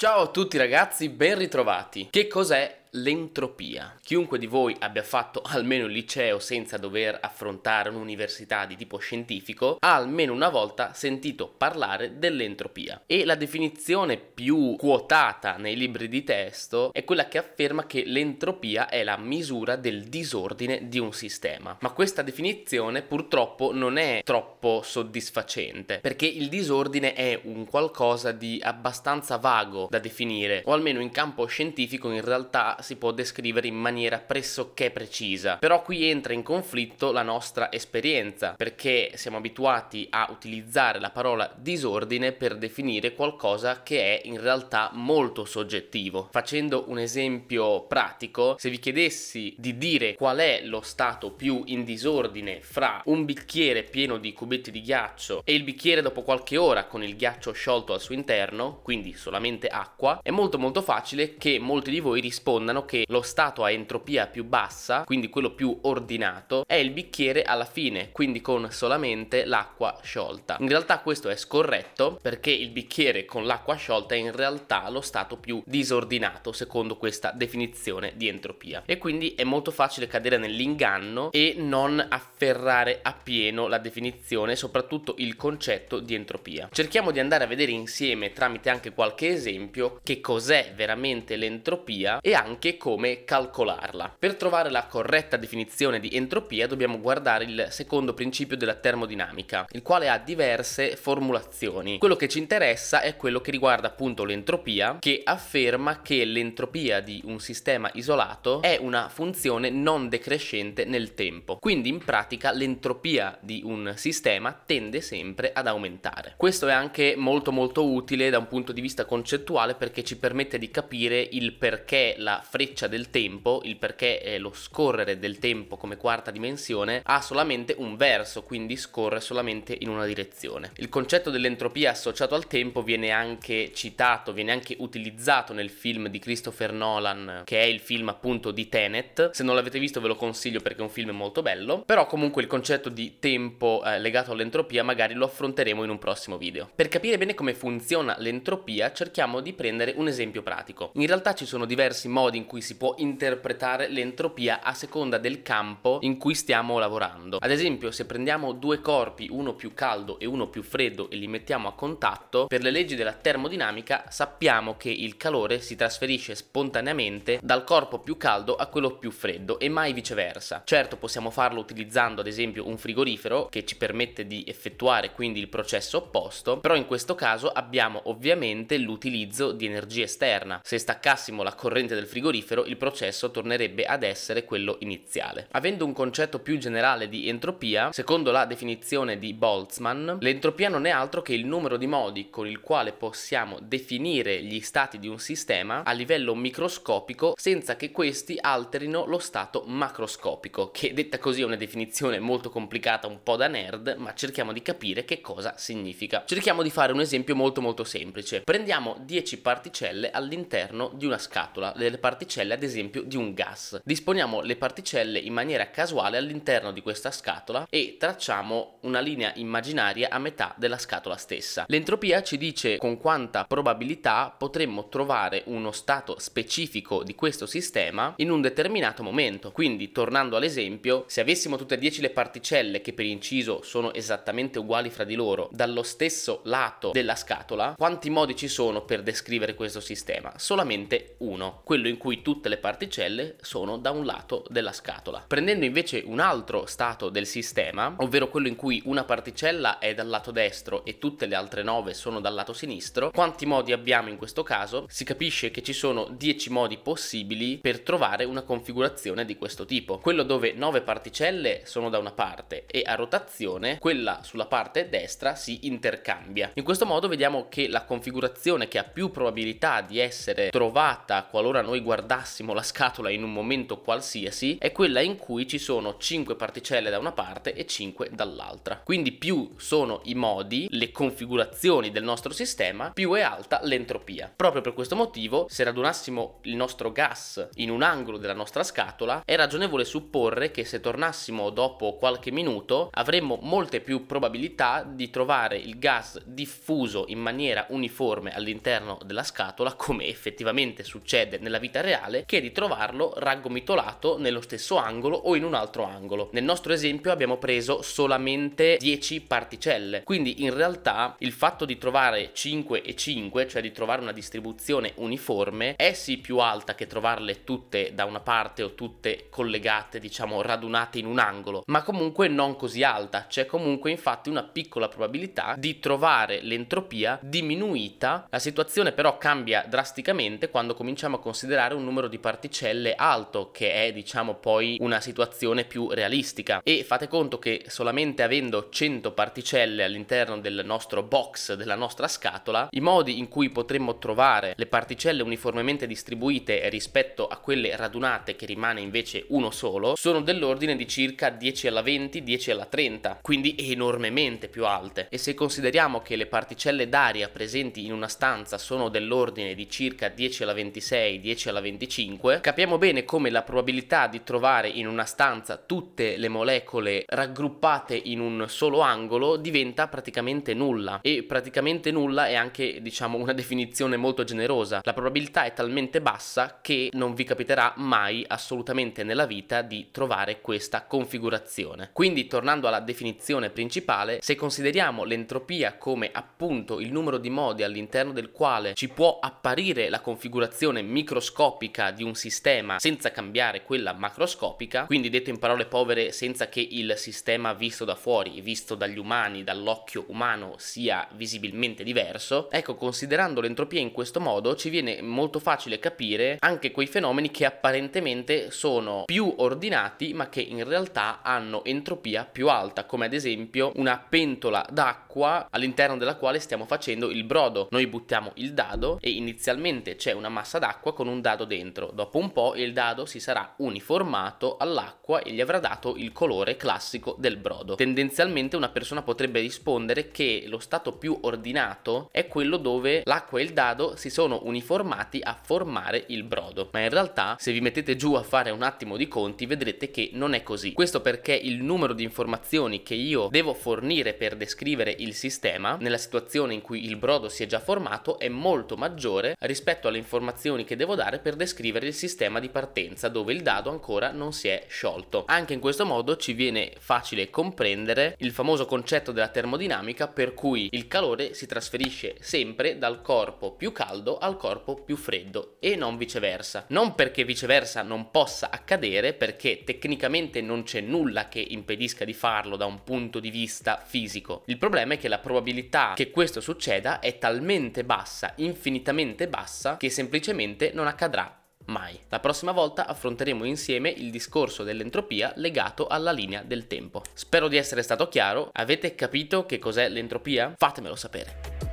[0.00, 2.08] Ciao a tutti ragazzi, ben ritrovati.
[2.08, 3.96] Che cos'è l'entropia.
[4.02, 9.76] Chiunque di voi abbia fatto almeno il liceo senza dover affrontare un'università di tipo scientifico
[9.80, 13.02] ha almeno una volta sentito parlare dell'entropia.
[13.06, 18.88] E la definizione più quotata nei libri di testo è quella che afferma che l'entropia
[18.88, 21.76] è la misura del disordine di un sistema.
[21.80, 28.60] Ma questa definizione purtroppo non è troppo soddisfacente perché il disordine è un qualcosa di
[28.62, 33.76] abbastanza vago da definire o almeno in campo scientifico in realtà si può descrivere in
[33.76, 35.56] maniera pressoché precisa.
[35.56, 41.52] Però qui entra in conflitto la nostra esperienza, perché siamo abituati a utilizzare la parola
[41.56, 46.28] disordine per definire qualcosa che è in realtà molto soggettivo.
[46.30, 51.84] Facendo un esempio pratico, se vi chiedessi di dire qual è lo stato più in
[51.84, 56.84] disordine fra un bicchiere pieno di cubetti di ghiaccio e il bicchiere dopo qualche ora
[56.84, 61.58] con il ghiaccio sciolto al suo interno, quindi solamente acqua, è molto molto facile che
[61.58, 65.76] molti di voi rispondano ricordano che lo stato a entropia più bassa, quindi quello più
[65.82, 70.56] ordinato, è il bicchiere alla fine, quindi con solamente l'acqua sciolta.
[70.60, 75.00] In realtà questo è scorretto perché il bicchiere con l'acqua sciolta è in realtà lo
[75.00, 78.82] stato più disordinato secondo questa definizione di entropia.
[78.86, 85.36] E quindi è molto facile cadere nell'inganno e non afferrare appieno la definizione, soprattutto il
[85.36, 86.68] concetto di entropia.
[86.72, 92.34] Cerchiamo di andare a vedere insieme tramite anche qualche esempio che cos'è veramente l'entropia e
[92.34, 94.16] anche anche come calcolarla.
[94.18, 99.80] Per trovare la corretta definizione di entropia dobbiamo guardare il secondo principio della termodinamica, il
[99.80, 101.96] quale ha diverse formulazioni.
[101.96, 107.22] Quello che ci interessa è quello che riguarda appunto l'entropia, che afferma che l'entropia di
[107.24, 111.56] un sistema isolato è una funzione non decrescente nel tempo.
[111.56, 116.34] Quindi in pratica l'entropia di un sistema tende sempre ad aumentare.
[116.36, 120.58] Questo è anche molto molto utile da un punto di vista concettuale perché ci permette
[120.58, 125.76] di capire il perché la freccia del tempo, il perché eh, lo scorrere del tempo
[125.76, 130.72] come quarta dimensione ha solamente un verso, quindi scorre solamente in una direzione.
[130.76, 136.18] Il concetto dell'entropia associato al tempo viene anche citato, viene anche utilizzato nel film di
[136.18, 139.30] Christopher Nolan, che è il film appunto di Tenet.
[139.30, 142.42] Se non l'avete visto ve lo consiglio perché è un film molto bello, però comunque
[142.42, 146.68] il concetto di tempo eh, legato all'entropia magari lo affronteremo in un prossimo video.
[146.74, 150.90] Per capire bene come funziona l'entropia cerchiamo di prendere un esempio pratico.
[150.94, 155.42] In realtà ci sono diversi modi in cui si può interpretare l'entropia a seconda del
[155.42, 157.38] campo in cui stiamo lavorando.
[157.40, 161.28] Ad esempio, se prendiamo due corpi, uno più caldo e uno più freddo, e li
[161.28, 167.38] mettiamo a contatto, per le leggi della termodinamica sappiamo che il calore si trasferisce spontaneamente
[167.42, 170.62] dal corpo più caldo a quello più freddo e mai viceversa.
[170.64, 175.48] Certo, possiamo farlo utilizzando ad esempio un frigorifero che ci permette di effettuare quindi il
[175.48, 180.60] processo opposto, però in questo caso abbiamo ovviamente l'utilizzo di energia esterna.
[180.64, 185.48] Se staccassimo la corrente del frigorifero frigorifero il processo tornerebbe ad essere quello iniziale.
[185.52, 190.90] Avendo un concetto più generale di entropia, secondo la definizione di Boltzmann, l'entropia non è
[190.90, 195.18] altro che il numero di modi con il quale possiamo definire gli stati di un
[195.18, 201.46] sistema a livello microscopico senza che questi alterino lo stato macroscopico, che detta così è
[201.46, 206.24] una definizione molto complicata, un po' da nerd, ma cerchiamo di capire che cosa significa.
[206.26, 208.42] Cerchiamo di fare un esempio molto molto semplice.
[208.42, 213.80] Prendiamo 10 particelle all'interno di una scatola, delle particelle particelle ad esempio di un gas.
[213.84, 220.08] Disponiamo le particelle in maniera casuale all'interno di questa scatola e tracciamo una linea immaginaria
[220.10, 221.66] a metà della scatola stessa.
[221.68, 228.32] L'entropia ci dice con quanta probabilità potremmo trovare uno stato specifico di questo sistema in
[228.32, 229.52] un determinato momento.
[229.52, 234.58] Quindi, tornando all'esempio, se avessimo tutte e 10 le particelle che per inciso sono esattamente
[234.58, 239.54] uguali fra di loro dallo stesso lato della scatola, quanti modi ci sono per descrivere
[239.54, 240.32] questo sistema?
[240.38, 245.22] Solamente uno, quello in cui tutte le particelle sono da un lato della scatola.
[245.28, 250.08] Prendendo invece un altro stato del sistema, ovvero quello in cui una particella è dal
[250.08, 254.16] lato destro e tutte le altre 9 sono dal lato sinistro, quanti modi abbiamo in
[254.16, 254.86] questo caso?
[254.88, 259.98] Si capisce che ci sono 10 modi possibili per trovare una configurazione di questo tipo.
[259.98, 265.34] Quello dove 9 particelle sono da una parte e a rotazione quella sulla parte destra
[265.34, 266.50] si intercambia.
[266.54, 271.60] In questo modo vediamo che la configurazione che ha più probabilità di essere trovata qualora
[271.60, 275.96] noi guardiamo guardassimo la scatola in un momento qualsiasi è quella in cui ci sono
[275.98, 278.80] 5 particelle da una parte e 5 dall'altra.
[278.84, 284.32] Quindi più sono i modi, le configurazioni del nostro sistema, più è alta l'entropia.
[284.36, 289.22] Proprio per questo motivo, se radunassimo il nostro gas in un angolo della nostra scatola,
[289.24, 295.56] è ragionevole supporre che se tornassimo dopo qualche minuto avremmo molte più probabilità di trovare
[295.56, 302.24] il gas diffuso in maniera uniforme all'interno della scatola, come effettivamente succede nella vita reale,
[302.26, 306.28] che di trovarlo raggomitolato nello stesso angolo o in un altro angolo.
[306.32, 312.30] Nel nostro esempio abbiamo preso solamente 10 particelle, quindi in realtà il fatto di trovare
[312.32, 317.44] 5 e 5, cioè di trovare una distribuzione uniforme, è sì più alta che trovarle
[317.44, 322.56] tutte da una parte o tutte collegate, diciamo radunate in un angolo, ma comunque non
[322.56, 328.26] così alta, c'è comunque infatti una piccola probabilità di trovare l'entropia diminuita.
[328.30, 333.86] La situazione però cambia drasticamente quando cominciamo a considerare un numero di particelle alto, che
[333.86, 339.84] è diciamo poi una situazione più realistica e fate conto che solamente avendo 100 particelle
[339.84, 345.22] all'interno del nostro box, della nostra scatola, i modi in cui potremmo trovare le particelle
[345.22, 351.30] uniformemente distribuite rispetto a quelle radunate che rimane invece uno solo sono dell'ordine di circa
[351.30, 355.06] 10 alla 20, 10 alla 30, quindi enormemente più alte.
[355.10, 360.08] E se consideriamo che le particelle d'aria presenti in una stanza sono dell'ordine di circa
[360.08, 365.04] 10 alla 26, 10 alla 25, capiamo bene come la probabilità di trovare in una
[365.04, 372.28] stanza tutte le molecole raggruppate in un solo angolo diventa praticamente nulla e praticamente nulla
[372.28, 374.80] è anche diciamo una definizione molto generosa.
[374.82, 380.40] La probabilità è talmente bassa che non vi capiterà mai assolutamente nella vita di trovare
[380.40, 381.90] questa configurazione.
[381.92, 388.12] Quindi tornando alla definizione principale, se consideriamo l'entropia come appunto il numero di modi all'interno
[388.12, 391.48] del quale ci può apparire la configurazione microscopica
[391.94, 396.94] di un sistema senza cambiare quella macroscopica, quindi detto in parole povere senza che il
[396.96, 403.80] sistema visto da fuori, visto dagli umani, dall'occhio umano sia visibilmente diverso, ecco considerando l'entropia
[403.80, 409.32] in questo modo ci viene molto facile capire anche quei fenomeni che apparentemente sono più
[409.38, 415.48] ordinati ma che in realtà hanno entropia più alta, come ad esempio una pentola d'acqua
[415.50, 417.68] all'interno della quale stiamo facendo il brodo.
[417.70, 422.18] Noi buttiamo il dado e inizialmente c'è una massa d'acqua con un dado dentro, dopo
[422.18, 427.16] un po' il dado si sarà uniformato all'acqua e gli avrà dato il colore classico
[427.18, 427.74] del brodo.
[427.74, 433.42] Tendenzialmente una persona potrebbe rispondere che lo stato più ordinato è quello dove l'acqua e
[433.42, 437.96] il dado si sono uniformati a formare il brodo, ma in realtà se vi mettete
[437.96, 440.72] giù a fare un attimo di conti vedrete che non è così.
[440.72, 445.98] Questo perché il numero di informazioni che io devo fornire per descrivere il sistema nella
[445.98, 450.64] situazione in cui il brodo si è già formato è molto maggiore rispetto alle informazioni
[450.64, 454.48] che devo dare per descrivere il sistema di partenza dove il dado ancora non si
[454.48, 455.24] è sciolto.
[455.26, 460.68] Anche in questo modo ci viene facile comprendere il famoso concetto della termodinamica per cui
[460.72, 465.96] il calore si trasferisce sempre dal corpo più caldo al corpo più freddo e non
[465.96, 466.64] viceversa.
[466.68, 472.56] Non perché viceversa non possa accadere perché tecnicamente non c'è nulla che impedisca di farlo
[472.56, 474.42] da un punto di vista fisico.
[474.46, 479.90] Il problema è che la probabilità che questo succeda è talmente bassa, infinitamente bassa, che
[479.90, 481.98] semplicemente non accadrà mai.
[482.08, 487.02] La prossima volta affronteremo insieme il discorso dell'entropia legato alla linea del tempo.
[487.12, 488.50] Spero di essere stato chiaro.
[488.52, 490.54] Avete capito che cos'è l'entropia?
[490.56, 491.69] Fatemelo sapere.